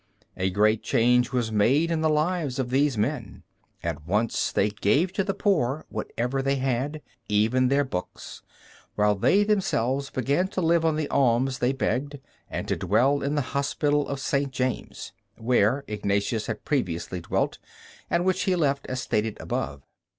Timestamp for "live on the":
10.61-11.07